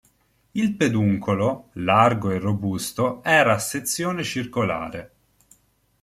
[0.53, 5.11] Il peduncolo, largo e robusto, era a sezione circolare.